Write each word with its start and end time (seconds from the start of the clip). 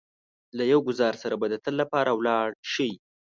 له 0.57 0.63
يو 0.71 0.79
ګوزار 0.87 1.13
سره 1.23 1.35
به 1.41 1.47
د 1.49 1.55
تل 1.65 1.73
لپاره 1.81 2.11
ولاړ 2.13 2.47
شئ. 2.73 2.91